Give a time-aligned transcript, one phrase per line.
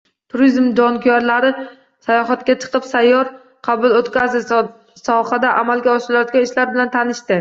[0.33, 1.51] Turizm jonkuyarlari
[2.07, 3.29] sayohatga chiqib sayyor
[3.69, 4.43] qabul o‘tkazdi,
[5.05, 7.29] sohada amalga oshirilayotgan ishlar bilan tanishdi